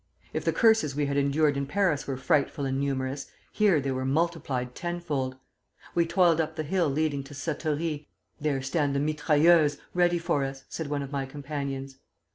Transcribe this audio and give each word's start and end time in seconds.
If 0.33 0.43
the 0.43 0.51
curses 0.51 0.95
we 0.95 1.05
had 1.05 1.15
endured 1.15 1.55
in 1.55 1.67
Paris 1.67 2.07
were 2.07 2.17
frightful 2.17 2.65
and 2.65 2.79
numerous, 2.79 3.27
here 3.51 3.79
they 3.79 3.91
were 3.91 4.03
multiplied 4.03 4.73
tenfold. 4.73 5.35
We 5.93 6.07
toiled 6.07 6.41
up 6.41 6.55
the 6.55 6.63
hill 6.63 6.89
leading 6.89 7.23
to 7.25 7.35
Satory, 7.35 7.59
through 7.59 7.69
mud 7.69 7.77
ankle 7.77 7.79
deep. 7.83 8.07
'There 8.43 8.61
stand 8.63 8.95
the 8.95 8.99
mitrailleuses, 8.99 9.77
ready 9.93 10.17
for 10.17 10.43
us,' 10.43 10.63
said 10.69 10.87
one 10.87 11.03
of 11.03 11.11
my 11.11 11.27
companions. 11.27 11.99